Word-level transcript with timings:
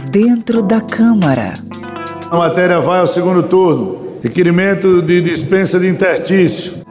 dentro 0.00 0.62
da 0.62 0.80
Câmara. 0.80 1.52
A 2.30 2.36
matéria 2.36 2.80
vai 2.80 3.00
ao 3.00 3.06
segundo 3.06 3.42
turno. 3.42 4.18
Requerimento 4.22 5.02
de 5.02 5.20
dispensa 5.20 5.78
de 5.78 5.86
interstício. 5.86 6.82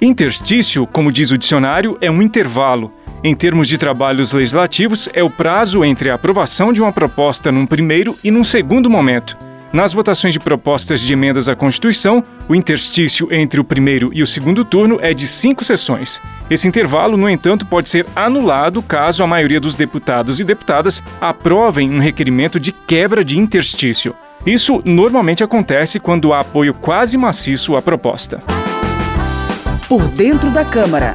Interstício, 0.00 0.86
como 0.86 1.12
diz 1.12 1.30
o 1.30 1.36
dicionário, 1.36 1.98
é 2.00 2.10
um 2.10 2.22
intervalo. 2.22 2.90
Em 3.22 3.34
termos 3.34 3.68
de 3.68 3.76
trabalhos 3.76 4.32
legislativos, 4.32 5.08
é 5.12 5.22
o 5.22 5.28
prazo 5.28 5.84
entre 5.84 6.08
a 6.08 6.14
aprovação 6.14 6.72
de 6.72 6.80
uma 6.80 6.92
proposta 6.92 7.52
num 7.52 7.66
primeiro 7.66 8.16
e 8.24 8.30
num 8.30 8.42
segundo 8.42 8.88
momento. 8.88 9.36
Nas 9.72 9.92
votações 9.92 10.32
de 10.32 10.40
propostas 10.40 11.00
de 11.00 11.12
emendas 11.12 11.48
à 11.48 11.54
Constituição, 11.54 12.22
o 12.48 12.54
interstício 12.54 13.28
entre 13.30 13.60
o 13.60 13.64
primeiro 13.64 14.10
e 14.14 14.22
o 14.22 14.26
segundo 14.26 14.64
turno 14.64 14.98
é 15.02 15.12
de 15.12 15.28
cinco 15.28 15.62
sessões. 15.62 16.20
Esse 16.48 16.66
intervalo, 16.66 17.18
no 17.18 17.28
entanto, 17.28 17.66
pode 17.66 17.88
ser 17.88 18.06
anulado 18.16 18.82
caso 18.82 19.22
a 19.22 19.26
maioria 19.26 19.60
dos 19.60 19.74
deputados 19.74 20.40
e 20.40 20.44
deputadas 20.44 21.02
aprovem 21.20 21.94
um 21.94 21.98
requerimento 21.98 22.58
de 22.58 22.72
quebra 22.72 23.22
de 23.22 23.38
interstício. 23.38 24.14
Isso 24.46 24.80
normalmente 24.84 25.44
acontece 25.44 26.00
quando 26.00 26.32
há 26.32 26.40
apoio 26.40 26.72
quase 26.72 27.18
maciço 27.18 27.76
à 27.76 27.82
proposta. 27.82 28.38
Por 29.86 30.08
dentro 30.08 30.50
da 30.50 30.64
Câmara. 30.64 31.14